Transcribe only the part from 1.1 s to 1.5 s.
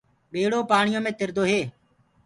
تِردو